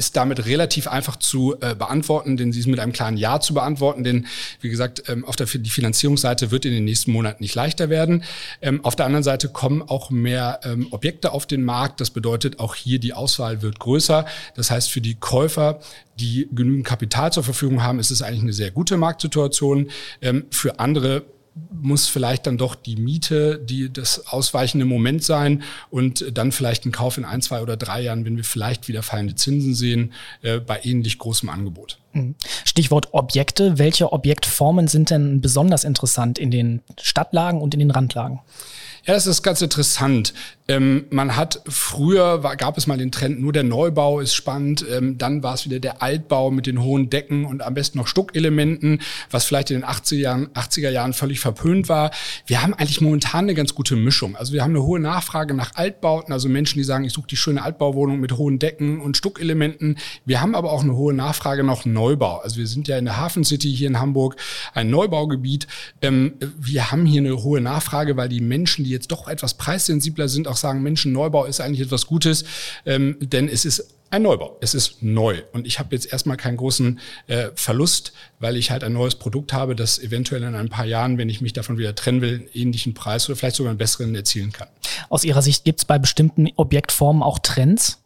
ist 0.00 0.16
damit 0.16 0.46
relativ 0.46 0.88
einfach 0.88 1.16
zu 1.16 1.56
äh, 1.60 1.74
beantworten, 1.74 2.38
denn 2.38 2.52
sie 2.52 2.60
ist 2.60 2.66
mit 2.66 2.80
einem 2.80 2.94
klaren 2.94 3.18
Ja 3.18 3.38
zu 3.38 3.52
beantworten, 3.52 4.02
denn 4.02 4.26
wie 4.62 4.70
gesagt, 4.70 5.04
ähm, 5.08 5.26
auf 5.26 5.36
der 5.36 5.46
die 5.46 5.68
Finanzierungsseite 5.68 6.50
wird 6.50 6.64
in 6.64 6.72
den 6.72 6.86
nächsten 6.86 7.12
Monaten 7.12 7.42
nicht 7.42 7.54
leichter 7.54 7.90
werden. 7.90 8.24
Ähm, 8.62 8.82
auf 8.82 8.96
der 8.96 9.04
anderen 9.04 9.22
Seite 9.22 9.50
kommen 9.50 9.82
auch 9.82 10.08
mehr 10.08 10.60
ähm, 10.64 10.88
Objekte 10.90 11.32
auf 11.32 11.44
den 11.44 11.62
Markt. 11.62 12.00
Das 12.00 12.08
bedeutet, 12.08 12.60
auch 12.60 12.74
hier 12.74 12.98
die 12.98 13.12
Auswahl 13.12 13.60
wird 13.60 13.78
größer. 13.78 14.24
Das 14.56 14.70
heißt, 14.70 14.90
für 14.90 15.02
die 15.02 15.16
Käufer, 15.16 15.80
die 16.18 16.48
genügend 16.50 16.86
Kapital 16.86 17.30
zur 17.30 17.44
Verfügung 17.44 17.82
haben, 17.82 17.98
ist 17.98 18.10
es 18.10 18.22
eigentlich 18.22 18.42
eine 18.42 18.54
sehr 18.54 18.70
gute 18.70 18.96
Marktsituation. 18.96 19.90
Ähm, 20.22 20.46
für 20.50 20.80
andere 20.80 21.24
muss 21.70 22.08
vielleicht 22.08 22.46
dann 22.46 22.58
doch 22.58 22.74
die 22.74 22.96
Miete, 22.96 23.58
die 23.58 23.92
das 23.92 24.26
ausweichende 24.26 24.84
Moment 24.86 25.22
sein 25.22 25.62
und 25.90 26.36
dann 26.36 26.52
vielleicht 26.52 26.84
ein 26.86 26.92
Kauf 26.92 27.18
in 27.18 27.24
ein, 27.24 27.42
zwei 27.42 27.62
oder 27.62 27.76
drei 27.76 28.02
Jahren, 28.02 28.24
wenn 28.24 28.36
wir 28.36 28.44
vielleicht 28.44 28.88
wieder 28.88 29.02
fallende 29.02 29.34
Zinsen 29.34 29.74
sehen, 29.74 30.12
äh, 30.42 30.58
bei 30.58 30.80
ähnlich 30.82 31.18
großem 31.18 31.48
Angebot. 31.48 31.99
Mhm. 32.12 32.34
Stichwort 32.64 33.08
Objekte. 33.12 33.78
Welche 33.78 34.12
Objektformen 34.12 34.88
sind 34.88 35.10
denn 35.10 35.40
besonders 35.40 35.84
interessant 35.84 36.38
in 36.38 36.50
den 36.50 36.82
Stadtlagen 37.00 37.60
und 37.60 37.74
in 37.74 37.80
den 37.80 37.90
Randlagen? 37.90 38.40
Ja, 39.06 39.14
das 39.14 39.26
ist 39.26 39.42
ganz 39.42 39.62
interessant. 39.62 40.34
Ähm, 40.68 41.06
man 41.10 41.34
hat 41.34 41.62
früher, 41.66 42.42
war, 42.42 42.54
gab 42.56 42.76
es 42.76 42.86
mal 42.86 42.98
den 42.98 43.10
Trend, 43.10 43.40
nur 43.40 43.52
der 43.52 43.62
Neubau 43.64 44.20
ist 44.20 44.34
spannend. 44.34 44.84
Ähm, 44.90 45.16
dann 45.16 45.42
war 45.42 45.54
es 45.54 45.64
wieder 45.64 45.80
der 45.80 46.02
Altbau 46.02 46.50
mit 46.50 46.66
den 46.66 46.82
hohen 46.82 47.08
Decken 47.08 47.46
und 47.46 47.62
am 47.62 47.74
besten 47.74 47.98
noch 47.98 48.06
Stuckelementen, 48.06 49.00
was 49.30 49.46
vielleicht 49.46 49.70
in 49.70 49.80
den 49.80 49.88
80er 49.88 50.16
Jahren, 50.16 50.48
80er 50.48 50.90
Jahren 50.90 51.12
völlig 51.14 51.40
verpönt 51.40 51.88
war. 51.88 52.10
Wir 52.46 52.62
haben 52.62 52.74
eigentlich 52.74 53.00
momentan 53.00 53.46
eine 53.46 53.54
ganz 53.54 53.74
gute 53.74 53.96
Mischung. 53.96 54.36
Also 54.36 54.52
wir 54.52 54.62
haben 54.62 54.72
eine 54.72 54.82
hohe 54.82 55.00
Nachfrage 55.00 55.54
nach 55.54 55.74
Altbauten, 55.74 56.32
also 56.32 56.48
Menschen, 56.48 56.78
die 56.78 56.84
sagen, 56.84 57.04
ich 57.04 57.14
suche 57.14 57.28
die 57.28 57.36
schöne 57.36 57.62
Altbauwohnung 57.62 58.20
mit 58.20 58.36
hohen 58.36 58.58
Decken 58.58 59.00
und 59.00 59.16
Stuckelementen. 59.16 59.98
Wir 60.26 60.40
haben 60.40 60.54
aber 60.54 60.70
auch 60.70 60.82
eine 60.82 60.94
hohe 60.94 61.14
Nachfrage 61.14 61.64
nach 61.64 61.84
Neubau. 61.84 61.99
Also 62.42 62.56
wir 62.56 62.66
sind 62.66 62.88
ja 62.88 62.98
in 62.98 63.04
der 63.04 63.16
Hafen 63.16 63.44
City 63.44 63.74
hier 63.74 63.88
in 63.88 64.00
Hamburg, 64.00 64.36
ein 64.74 64.90
Neubaugebiet. 64.90 65.66
Ähm, 66.02 66.34
wir 66.58 66.90
haben 66.90 67.06
hier 67.06 67.20
eine 67.20 67.42
hohe 67.42 67.60
Nachfrage, 67.60 68.16
weil 68.16 68.28
die 68.28 68.40
Menschen, 68.40 68.84
die 68.84 68.90
jetzt 68.90 69.10
doch 69.12 69.28
etwas 69.28 69.54
preissensibler 69.54 70.28
sind, 70.28 70.48
auch 70.48 70.56
sagen, 70.56 70.82
Menschen, 70.82 71.12
Neubau 71.12 71.44
ist 71.44 71.60
eigentlich 71.60 71.80
etwas 71.80 72.06
Gutes, 72.06 72.44
ähm, 72.86 73.16
denn 73.20 73.48
es 73.48 73.64
ist 73.64 73.94
ein 74.10 74.22
Neubau. 74.22 74.56
Es 74.60 74.74
ist 74.74 75.02
neu. 75.02 75.42
Und 75.52 75.66
ich 75.66 75.78
habe 75.78 75.94
jetzt 75.94 76.12
erstmal 76.12 76.36
keinen 76.36 76.56
großen 76.56 76.98
äh, 77.28 77.50
Verlust, 77.54 78.12
weil 78.40 78.56
ich 78.56 78.72
halt 78.72 78.82
ein 78.82 78.92
neues 78.92 79.14
Produkt 79.14 79.52
habe, 79.52 79.76
das 79.76 80.00
eventuell 80.00 80.42
in 80.42 80.56
ein 80.56 80.68
paar 80.68 80.84
Jahren, 80.84 81.16
wenn 81.16 81.28
ich 81.28 81.40
mich 81.40 81.52
davon 81.52 81.78
wieder 81.78 81.94
trennen 81.94 82.20
will, 82.20 82.34
einen 82.34 82.48
ähnlichen 82.52 82.92
Preis 82.92 83.28
oder 83.28 83.36
vielleicht 83.36 83.56
sogar 83.56 83.70
einen 83.70 83.78
besseren 83.78 84.14
erzielen 84.14 84.50
kann. 84.50 84.68
Aus 85.08 85.22
Ihrer 85.22 85.42
Sicht 85.42 85.64
gibt 85.64 85.80
es 85.80 85.84
bei 85.84 85.98
bestimmten 85.98 86.48
Objektformen 86.56 87.22
auch 87.22 87.38
Trends? 87.38 87.99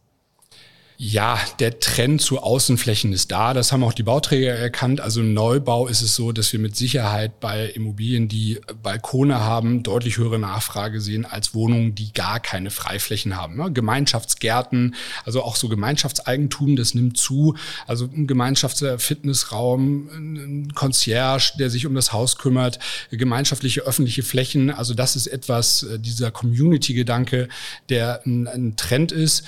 Ja, 0.97 1.37
der 1.59 1.81
Trend 1.81 2.21
zu 2.21 2.39
Außenflächen 2.39 3.11
ist 3.11 3.29
da. 3.29 3.53
Das 3.53 3.73
haben 3.73 3.83
auch 3.83 3.91
die 3.91 4.03
Bauträger 4.03 4.53
erkannt. 4.53 5.01
Also 5.01 5.19
im 5.19 5.33
Neubau 5.33 5.87
ist 5.87 6.01
es 6.01 6.15
so, 6.15 6.31
dass 6.31 6.53
wir 6.53 6.59
mit 6.59 6.77
Sicherheit 6.77 7.41
bei 7.41 7.65
Immobilien, 7.65 8.29
die 8.29 8.61
Balkone 8.81 9.41
haben, 9.41 9.83
deutlich 9.83 10.17
höhere 10.17 10.39
Nachfrage 10.39 11.01
sehen 11.01 11.25
als 11.25 11.53
Wohnungen, 11.53 11.95
die 11.95 12.13
gar 12.13 12.39
keine 12.39 12.71
Freiflächen 12.71 13.35
haben. 13.35 13.57
Ne? 13.57 13.73
Gemeinschaftsgärten, 13.73 14.95
also 15.25 15.43
auch 15.43 15.57
so 15.57 15.67
Gemeinschaftseigentum, 15.67 16.77
das 16.77 16.93
nimmt 16.93 17.17
zu. 17.17 17.55
Also 17.87 18.05
ein 18.05 18.25
Gemeinschaftsfitnessraum, 18.25 20.09
ein 20.13 20.71
Concierge, 20.75 21.57
der 21.59 21.69
sich 21.69 21.85
um 21.85 21.93
das 21.93 22.13
Haus 22.13 22.37
kümmert, 22.37 22.79
gemeinschaftliche 23.11 23.81
öffentliche 23.81 24.23
Flächen. 24.23 24.71
Also 24.71 24.93
das 24.93 25.17
ist 25.17 25.27
etwas, 25.27 25.83
äh, 25.83 25.99
dieser 25.99 26.31
Community-Gedanke, 26.31 27.49
der 27.89 28.21
ein, 28.25 28.47
ein 28.47 28.75
Trend 28.77 29.11
ist. 29.11 29.43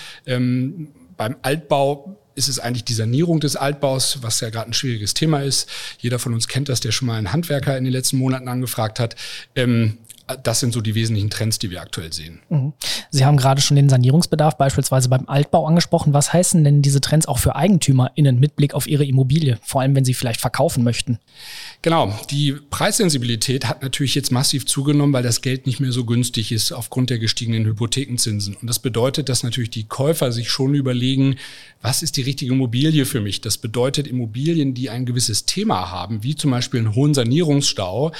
Beim 1.18 1.36
Altbau 1.42 2.18
ist 2.36 2.48
es 2.48 2.60
eigentlich 2.60 2.86
die 2.86 2.94
Sanierung 2.94 3.40
des 3.40 3.56
Altbaus, 3.56 4.20
was 4.22 4.40
ja 4.42 4.52
gerade 4.52 4.70
ein 4.70 4.74
schwieriges 4.74 5.16
Thema 5.16 5.42
ist. 5.42 5.68
Jeder 5.98 6.20
von 6.20 6.36
uns 6.36 6.48
kennt 6.48 6.70
das, 6.70 6.80
der 6.80 6.92
schon 6.92 7.08
mal 7.08 7.18
einen 7.18 7.34
Handwerker 7.34 7.76
in 7.76 7.84
den 7.84 7.92
letzten 7.92 8.18
Monaten 8.18 8.48
angefragt 8.48 9.00
hat. 9.00 9.16
Ähm, 9.56 9.98
das 10.44 10.60
sind 10.60 10.74
so 10.74 10.82
die 10.82 10.96
wesentlichen 10.96 11.30
Trends, 11.30 11.58
die 11.60 11.72
wir 11.72 11.82
aktuell 11.82 12.12
sehen. 12.12 12.40
Mhm. 12.50 12.74
Sie 13.12 13.26
haben 13.26 13.38
gerade 13.38 13.62
schon 13.62 13.78
den 13.78 13.88
Sanierungsbedarf 13.88 14.58
beispielsweise 14.58 15.08
beim 15.08 15.28
Altbau 15.28 15.66
angesprochen. 15.66 16.14
Was 16.14 16.34
heißen 16.34 16.64
denn 16.64 16.82
diese 16.82 17.00
Trends 17.00 17.28
auch 17.28 17.40
für 17.40 17.56
EigentümerInnen 17.56 18.40
mit 18.40 18.56
Blick 18.56 18.74
auf 18.74 18.88
ihre 18.88 19.06
Immobilie, 19.06 19.58
vor 19.64 19.82
allem 19.82 19.96
wenn 19.96 20.04
sie 20.06 20.14
vielleicht 20.14 20.42
verkaufen 20.42 20.84
möchten? 20.84 21.20
Genau, 21.82 22.14
die 22.30 22.54
Preissensibilität 22.54 23.70
hat 23.70 23.82
natürlich 23.82 24.16
jetzt 24.16 24.32
massiv 24.32 24.66
zugenommen, 24.66 25.14
weil 25.14 25.24
das 25.24 25.42
Geld 25.42 25.66
nicht 25.66 25.80
mehr 25.80 25.92
so 25.92 26.04
günstig 26.04 26.52
ist 26.52 26.74
aufgrund 26.74 27.10
der 27.10 27.20
gestiegenen 27.20 27.66
Hypothekenzinsen. 27.66 28.56
Und 28.56 28.68
das 28.68 28.80
bedeutet, 28.80 29.30
dass 29.30 29.44
natürlich 29.44 29.70
die 29.70 29.86
Käufer 29.86 30.32
sich 30.32 30.50
schon 30.50 30.74
überlegen, 30.74 31.38
was 31.82 32.02
ist 32.02 32.18
die 32.18 32.24
richtige 32.24 32.52
Immobilie 32.52 33.06
für 33.06 33.22
mich? 33.22 33.40
Das 33.40 33.58
bedeutet, 33.58 34.08
Immobilien, 34.08 34.74
die 34.74 34.90
ein 34.90 35.06
gewisses 35.06 35.46
Thema 35.46 35.92
haben, 35.92 36.24
wie 36.24 36.36
zum 36.36 36.52
Beispiel 36.52 36.80
einen 36.80 36.96
hohen 36.96 37.14
Sanierungsstau, 37.14 38.12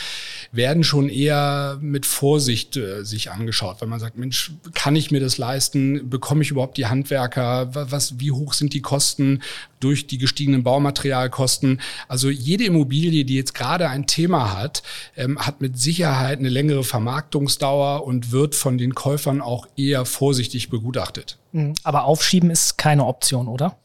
werden 0.52 0.84
schon 0.84 1.10
eher 1.10 1.78
mit 1.82 1.97
Vorsicht 2.06 2.78
äh, 2.78 3.04
sich 3.04 3.32
angeschaut, 3.32 3.82
weil 3.82 3.88
man 3.88 4.00
sagt, 4.00 4.18
Mensch, 4.18 4.52
kann 4.74 4.96
ich 4.96 5.12
mir 5.12 5.20
das 5.20 5.38
leisten? 5.38 6.10
Bekomme 6.10 6.44
ich 6.44 6.52
überhaupt 6.52 6.78
die 6.78 6.86
Handwerker? 6.86 7.70
Was, 7.74 8.20
wie 8.20 8.32
hoch 8.32 8.54
sind 8.54 8.74
die 8.74 8.82
Kosten 8.82 9.42
durch 9.80 10.08
die 10.08 10.18
gestiegenen 10.18 10.64
Baumaterialkosten? 10.64 11.82
Also 12.08 12.30
jede 12.30 12.66
Immobilie, 12.66 13.26
die 13.26 13.36
jetzt 13.36 13.54
gerade 13.54 13.90
ein 13.90 14.08
Thema 14.08 14.58
hat, 14.58 14.84
ähm, 15.16 15.40
hat 15.40 15.62
mit 15.62 15.80
Sicherheit 15.80 16.40
eine 16.40 16.50
längere 16.50 16.84
Vermarktungsdauer 16.84 18.06
und 18.06 18.32
wird 18.32 18.56
von 18.56 18.78
den 18.78 18.96
Käufern 18.96 19.42
auch 19.42 19.68
eher 19.76 20.06
vorsichtig 20.06 20.70
begutachtet. 20.70 21.38
Mhm. 21.52 21.74
Aber 21.84 22.06
aufschieben 22.06 22.50
ist 22.52 22.78
keine 22.78 23.06
Option, 23.06 23.48
oder? 23.48 23.78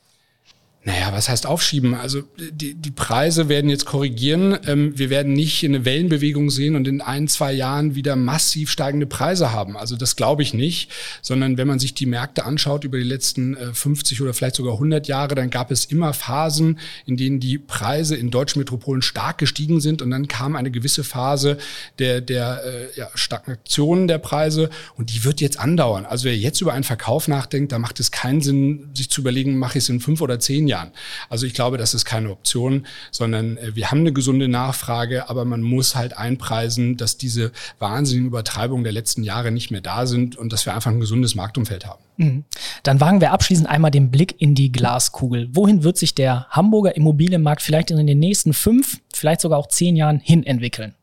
Naja, 0.84 1.12
was 1.12 1.28
heißt 1.28 1.46
aufschieben? 1.46 1.94
Also 1.94 2.24
die, 2.36 2.74
die 2.74 2.90
Preise 2.90 3.48
werden 3.48 3.70
jetzt 3.70 3.84
korrigieren. 3.84 4.58
Ähm, 4.66 4.98
wir 4.98 5.10
werden 5.10 5.32
nicht 5.32 5.64
eine 5.64 5.84
Wellenbewegung 5.84 6.50
sehen 6.50 6.74
und 6.74 6.88
in 6.88 7.00
ein, 7.00 7.28
zwei 7.28 7.52
Jahren 7.52 7.94
wieder 7.94 8.16
massiv 8.16 8.68
steigende 8.68 9.06
Preise 9.06 9.52
haben. 9.52 9.76
Also 9.76 9.94
das 9.94 10.16
glaube 10.16 10.42
ich 10.42 10.54
nicht, 10.54 10.90
sondern 11.20 11.56
wenn 11.56 11.68
man 11.68 11.78
sich 11.78 11.94
die 11.94 12.06
Märkte 12.06 12.44
anschaut 12.44 12.82
über 12.82 12.98
die 12.98 13.04
letzten 13.04 13.56
äh, 13.56 13.72
50 13.72 14.22
oder 14.22 14.34
vielleicht 14.34 14.56
sogar 14.56 14.72
100 14.72 15.06
Jahre, 15.06 15.36
dann 15.36 15.50
gab 15.50 15.70
es 15.70 15.84
immer 15.84 16.12
Phasen, 16.14 16.80
in 17.06 17.16
denen 17.16 17.38
die 17.38 17.58
Preise 17.58 18.16
in 18.16 18.32
deutschen 18.32 18.58
Metropolen 18.58 19.02
stark 19.02 19.38
gestiegen 19.38 19.80
sind 19.80 20.02
und 20.02 20.10
dann 20.10 20.26
kam 20.26 20.56
eine 20.56 20.72
gewisse 20.72 21.04
Phase 21.04 21.58
der, 22.00 22.20
der 22.20 22.60
äh, 22.64 22.98
ja, 22.98 23.08
Stagnation 23.14 24.08
der 24.08 24.18
Preise 24.18 24.68
und 24.96 25.14
die 25.14 25.22
wird 25.22 25.40
jetzt 25.40 25.60
andauern. 25.60 26.06
Also 26.06 26.24
wer 26.24 26.36
jetzt 26.36 26.60
über 26.60 26.72
einen 26.72 26.82
Verkauf 26.82 27.28
nachdenkt, 27.28 27.70
da 27.70 27.78
macht 27.78 28.00
es 28.00 28.10
keinen 28.10 28.40
Sinn, 28.40 28.90
sich 28.94 29.10
zu 29.10 29.20
überlegen, 29.20 29.56
mache 29.58 29.78
ich 29.78 29.84
es 29.84 29.88
in 29.88 30.00
fünf 30.00 30.20
oder 30.20 30.40
zehn 30.40 30.66
Jahren 30.66 30.71
Jahren. 30.72 30.90
Also 31.28 31.46
ich 31.46 31.54
glaube, 31.54 31.76
das 31.76 31.92
ist 31.94 32.04
keine 32.04 32.30
Option, 32.30 32.86
sondern 33.10 33.58
äh, 33.58 33.76
wir 33.76 33.90
haben 33.90 34.00
eine 34.00 34.12
gesunde 34.12 34.48
Nachfrage, 34.48 35.28
aber 35.28 35.44
man 35.44 35.62
muss 35.62 35.94
halt 35.94 36.16
einpreisen, 36.16 36.96
dass 36.96 37.18
diese 37.18 37.52
wahnsinnigen 37.78 38.28
Übertreibungen 38.28 38.84
der 38.84 38.92
letzten 38.92 39.22
Jahre 39.22 39.50
nicht 39.52 39.70
mehr 39.70 39.82
da 39.82 40.06
sind 40.06 40.36
und 40.36 40.52
dass 40.52 40.66
wir 40.66 40.74
einfach 40.74 40.90
ein 40.90 41.00
gesundes 41.00 41.34
Marktumfeld 41.34 41.86
haben. 41.86 42.02
Mhm. 42.16 42.44
Dann 42.82 43.00
wagen 43.00 43.20
wir 43.20 43.32
abschließend 43.32 43.68
einmal 43.68 43.90
den 43.90 44.10
Blick 44.10 44.40
in 44.40 44.54
die 44.54 44.72
Glaskugel. 44.72 45.48
Wohin 45.52 45.82
wird 45.84 45.98
sich 45.98 46.14
der 46.14 46.46
Hamburger 46.48 46.96
Immobilienmarkt 46.96 47.62
vielleicht 47.62 47.90
in 47.90 48.06
den 48.06 48.18
nächsten 48.18 48.54
fünf, 48.54 49.00
vielleicht 49.12 49.42
sogar 49.42 49.58
auch 49.58 49.68
zehn 49.68 49.94
Jahren 49.94 50.20
hin 50.20 50.44
entwickeln? 50.44 50.94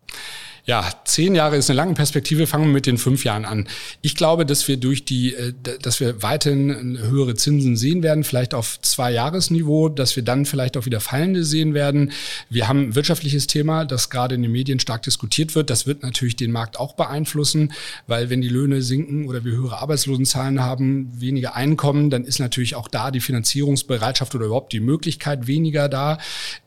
Ja, 0.65 0.89
zehn 1.05 1.35
Jahre 1.35 1.57
ist 1.57 1.69
eine 1.69 1.77
lange 1.77 1.93
Perspektive. 1.93 2.47
Fangen 2.47 2.65
wir 2.65 2.73
mit 2.73 2.85
den 2.85 2.97
fünf 2.97 3.23
Jahren 3.23 3.45
an. 3.45 3.67
Ich 4.01 4.15
glaube, 4.15 4.45
dass 4.45 4.67
wir 4.67 4.77
durch 4.77 5.05
die, 5.05 5.33
äh, 5.33 5.53
dass 5.81 5.99
wir 5.99 6.21
weiterhin 6.21 6.97
höhere 6.99 7.35
Zinsen 7.35 7.75
sehen 7.75 8.03
werden, 8.03 8.23
vielleicht 8.23 8.53
auf 8.53 8.79
zwei 8.81 9.11
Jahresniveau, 9.11 9.89
dass 9.89 10.15
wir 10.15 10.23
dann 10.23 10.45
vielleicht 10.45 10.77
auch 10.77 10.85
wieder 10.85 10.99
fallende 10.99 11.43
sehen 11.43 11.73
werden. 11.73 12.11
Wir 12.49 12.67
haben 12.67 12.89
ein 12.89 12.95
wirtschaftliches 12.95 13.47
Thema, 13.47 13.85
das 13.85 14.09
gerade 14.09 14.35
in 14.35 14.41
den 14.41 14.51
Medien 14.51 14.79
stark 14.79 15.03
diskutiert 15.03 15.55
wird. 15.55 15.69
Das 15.69 15.87
wird 15.87 16.03
natürlich 16.03 16.35
den 16.35 16.51
Markt 16.51 16.79
auch 16.79 16.93
beeinflussen, 16.93 17.73
weil 18.07 18.29
wenn 18.29 18.41
die 18.41 18.49
Löhne 18.49 18.81
sinken 18.81 19.27
oder 19.27 19.43
wir 19.43 19.53
höhere 19.53 19.79
Arbeitslosenzahlen 19.81 20.61
haben, 20.61 21.11
weniger 21.19 21.55
Einkommen, 21.55 22.09
dann 22.09 22.25
ist 22.25 22.39
natürlich 22.39 22.75
auch 22.75 22.87
da 22.87 23.11
die 23.11 23.19
Finanzierungsbereitschaft 23.19 24.35
oder 24.35 24.45
überhaupt 24.45 24.73
die 24.73 24.79
Möglichkeit 24.79 25.47
weniger 25.47 25.89
da. 25.89 26.17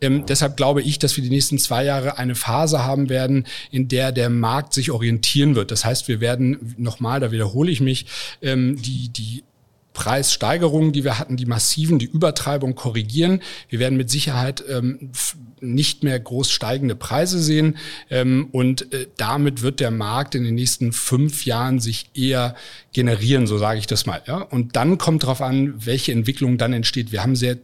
Ähm, 0.01 0.25
deshalb 0.27 0.57
glaube 0.57 0.83
ich, 0.83 0.99
dass 0.99 1.17
wir 1.17 1.25
die 1.25 1.31
nächsten 1.31 1.59
zwei 1.59 1.85
Jahre 1.85 2.19
eine 2.19 2.35
Phase 2.35 2.85
haben 2.85 3.09
werden, 3.09 3.47
in 3.71 3.82
der 3.89 4.13
der 4.13 4.31
Markt 4.31 4.75
sich 4.75 4.91
orientieren 4.91 5.55
wird. 5.55 5.71
Das 5.71 5.85
heißt, 5.85 6.09
wir 6.09 6.21
werden 6.21 6.75
nochmal, 6.79 7.21
da 7.21 7.33
wiederhole 7.33 7.71
ich 7.71 7.81
mich, 7.81 8.07
ähm, 8.43 8.81
die, 8.81 9.09
die 9.09 9.45
Preissteigerungen, 9.93 10.93
die 10.93 11.05
wir 11.05 11.19
hatten, 11.19 11.37
die 11.37 11.47
massiven, 11.47 11.99
die 11.99 12.07
Übertreibung 12.07 12.75
korrigieren. 12.75 13.43
Wir 13.69 13.79
werden 13.79 13.97
mit 13.97 14.11
Sicherheit 14.11 14.65
ähm, 14.69 15.11
nicht 15.63 16.03
mehr 16.03 16.19
groß 16.19 16.51
steigende 16.51 16.95
Preise 16.95 17.41
sehen. 17.41 17.77
Ähm, 18.11 18.49
und 18.53 18.93
äh, 18.93 19.07
damit 19.17 19.63
wird 19.63 19.81
der 19.81 19.91
Markt 19.91 20.35
in 20.35 20.45
den 20.45 20.55
nächsten 20.55 20.93
fünf 20.93 21.47
Jahren 21.47 21.79
sich 21.79 22.07
eher 22.15 22.55
generieren, 22.93 23.47
so 23.47 23.59
sage 23.59 23.79
ich 23.79 23.87
das 23.87 24.07
mal. 24.07 24.23
Ja? 24.27 24.39
Und 24.39 24.77
dann 24.77 24.99
kommt 24.99 25.23
darauf 25.23 25.41
an, 25.41 25.75
welche 25.87 26.13
Entwicklung 26.13 26.59
dann 26.59 26.73
entsteht. 26.73 27.13
Wir 27.13 27.23
haben 27.23 27.37
sehr, 27.37 27.59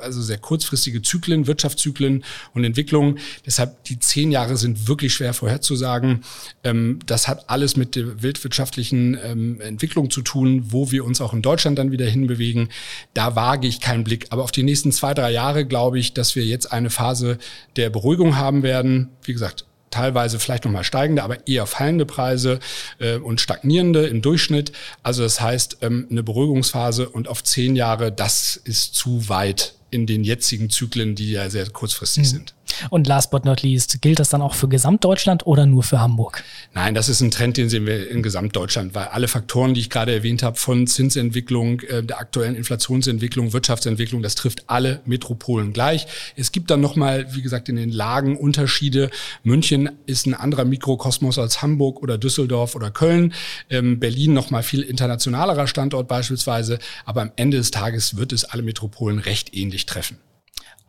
also 0.00 0.22
sehr 0.22 0.38
kurzfristige 0.38 1.02
Zyklen, 1.02 1.46
Wirtschaftszyklen 1.46 2.24
und 2.54 2.64
Entwicklungen. 2.64 3.18
Deshalb 3.44 3.84
die 3.84 3.98
zehn 3.98 4.30
Jahre 4.30 4.56
sind 4.56 4.88
wirklich 4.88 5.12
schwer 5.12 5.34
vorherzusagen. 5.34 6.24
Ähm, 6.64 7.00
das 7.06 7.28
hat 7.28 7.50
alles 7.50 7.76
mit 7.76 7.96
der 7.96 8.22
wildwirtschaftlichen 8.22 9.18
ähm, 9.22 9.60
Entwicklung 9.60 10.10
zu 10.10 10.22
tun, 10.22 10.66
wo 10.68 10.90
wir 10.90 11.04
uns 11.04 11.20
auch 11.20 11.32
in 11.32 11.42
Deutschland 11.42 11.69
dann 11.76 11.92
wieder 11.92 12.06
hinbewegen. 12.06 12.68
Da 13.14 13.36
wage 13.36 13.66
ich 13.66 13.80
keinen 13.80 14.04
Blick. 14.04 14.26
Aber 14.30 14.42
auf 14.44 14.52
die 14.52 14.62
nächsten 14.62 14.92
zwei, 14.92 15.14
drei 15.14 15.30
Jahre 15.30 15.64
glaube 15.64 15.98
ich, 15.98 16.14
dass 16.14 16.36
wir 16.36 16.44
jetzt 16.44 16.72
eine 16.72 16.90
Phase 16.90 17.38
der 17.76 17.90
Beruhigung 17.90 18.36
haben 18.36 18.62
werden. 18.62 19.10
Wie 19.22 19.32
gesagt, 19.32 19.64
teilweise 19.90 20.38
vielleicht 20.38 20.64
nochmal 20.64 20.84
steigende, 20.84 21.22
aber 21.22 21.46
eher 21.46 21.66
fallende 21.66 22.06
Preise 22.06 22.60
äh, 22.98 23.16
und 23.16 23.40
stagnierende 23.40 24.06
im 24.06 24.22
Durchschnitt. 24.22 24.72
Also 25.02 25.22
das 25.22 25.40
heißt, 25.40 25.78
ähm, 25.82 26.06
eine 26.10 26.22
Beruhigungsphase 26.22 27.08
und 27.08 27.28
auf 27.28 27.42
zehn 27.44 27.76
Jahre, 27.76 28.12
das 28.12 28.56
ist 28.56 28.94
zu 28.94 29.28
weit 29.28 29.74
in 29.90 30.06
den 30.06 30.22
jetzigen 30.22 30.70
Zyklen, 30.70 31.16
die 31.16 31.32
ja 31.32 31.50
sehr 31.50 31.68
kurzfristig 31.68 32.24
mhm. 32.24 32.28
sind. 32.28 32.54
Und 32.88 33.06
last 33.06 33.30
but 33.30 33.44
not 33.44 33.62
least, 33.62 34.00
gilt 34.00 34.18
das 34.18 34.30
dann 34.30 34.42
auch 34.42 34.54
für 34.54 34.68
Gesamtdeutschland 34.68 35.46
oder 35.46 35.66
nur 35.66 35.82
für 35.82 36.00
Hamburg? 36.00 36.42
Nein, 36.72 36.94
das 36.94 37.08
ist 37.08 37.20
ein 37.20 37.30
Trend, 37.30 37.56
den 37.56 37.68
sehen 37.68 37.86
wir 37.86 38.10
in 38.10 38.22
Gesamtdeutschland, 38.22 38.94
weil 38.94 39.06
alle 39.08 39.28
Faktoren, 39.28 39.74
die 39.74 39.80
ich 39.80 39.90
gerade 39.90 40.14
erwähnt 40.14 40.42
habe, 40.42 40.56
von 40.56 40.86
Zinsentwicklung, 40.86 41.80
äh, 41.80 42.02
der 42.02 42.18
aktuellen 42.18 42.54
Inflationsentwicklung, 42.54 43.52
Wirtschaftsentwicklung, 43.52 44.22
das 44.22 44.34
trifft 44.34 44.64
alle 44.68 45.00
Metropolen 45.04 45.72
gleich. 45.72 46.06
Es 46.36 46.52
gibt 46.52 46.70
dann 46.70 46.80
nochmal, 46.80 47.34
wie 47.34 47.42
gesagt, 47.42 47.68
in 47.68 47.76
den 47.76 47.90
Lagen 47.90 48.36
Unterschiede. 48.36 49.10
München 49.42 49.90
ist 50.06 50.26
ein 50.26 50.34
anderer 50.34 50.64
Mikrokosmos 50.64 51.38
als 51.38 51.62
Hamburg 51.62 52.02
oder 52.02 52.18
Düsseldorf 52.18 52.74
oder 52.74 52.90
Köln. 52.90 53.34
Ähm, 53.68 53.98
Berlin 53.98 54.32
nochmal 54.32 54.62
viel 54.62 54.82
internationalerer 54.82 55.66
Standort 55.66 56.08
beispielsweise. 56.08 56.78
Aber 57.04 57.22
am 57.22 57.32
Ende 57.36 57.56
des 57.56 57.70
Tages 57.70 58.16
wird 58.16 58.32
es 58.32 58.44
alle 58.44 58.62
Metropolen 58.62 59.18
recht 59.18 59.54
ähnlich 59.54 59.86
treffen. 59.86 60.18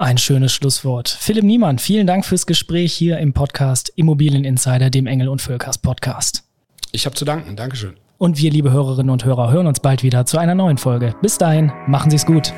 Ein 0.01 0.17
schönes 0.17 0.51
Schlusswort. 0.51 1.09
Philipp 1.09 1.43
Niemann, 1.43 1.77
vielen 1.77 2.07
Dank 2.07 2.25
fürs 2.25 2.47
Gespräch 2.47 2.91
hier 2.91 3.19
im 3.19 3.33
Podcast 3.33 3.93
Immobilien 3.95 4.45
Insider, 4.45 4.89
dem 4.89 5.05
Engel 5.05 5.27
und 5.27 5.43
Völkers 5.43 5.77
Podcast. 5.77 6.43
Ich 6.91 7.05
habe 7.05 7.15
zu 7.15 7.23
danken. 7.23 7.55
Dankeschön. 7.55 7.93
Und 8.17 8.39
wir, 8.39 8.49
liebe 8.49 8.71
Hörerinnen 8.71 9.11
und 9.11 9.25
Hörer, 9.25 9.51
hören 9.51 9.67
uns 9.67 9.79
bald 9.79 10.01
wieder 10.01 10.25
zu 10.25 10.39
einer 10.39 10.55
neuen 10.55 10.79
Folge. 10.79 11.13
Bis 11.21 11.37
dahin, 11.37 11.71
machen 11.85 12.09
Sie 12.09 12.15
es 12.15 12.25
gut. 12.25 12.51